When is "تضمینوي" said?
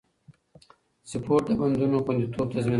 2.51-2.69